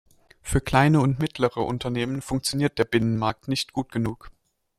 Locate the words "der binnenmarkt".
2.79-3.47